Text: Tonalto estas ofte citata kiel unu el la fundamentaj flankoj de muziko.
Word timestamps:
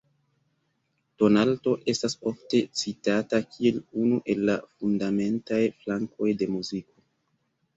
Tonalto 1.23 1.73
estas 1.93 2.15
ofte 2.31 2.61
citata 2.81 3.41
kiel 3.51 3.77
unu 4.05 4.19
el 4.35 4.41
la 4.51 4.57
fundamentaj 4.73 5.61
flankoj 5.85 6.33
de 6.41 6.49
muziko. 6.57 7.07